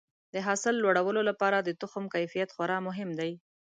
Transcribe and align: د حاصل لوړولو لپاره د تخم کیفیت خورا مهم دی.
د 0.33 0.35
حاصل 0.45 0.75
لوړولو 0.83 1.21
لپاره 1.29 1.57
د 1.61 1.69
تخم 1.81 2.03
کیفیت 2.15 2.49
خورا 2.55 2.77
مهم 2.87 3.09
دی. 3.19 3.31